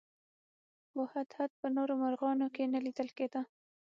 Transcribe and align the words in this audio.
خو 0.89 1.01
هدهد 1.13 1.51
په 1.59 1.67
نورو 1.75 1.93
مرغانو 2.03 2.47
کې 2.55 2.63
نه 2.73 2.79
لیدل 2.85 3.09
کېده. 3.17 3.41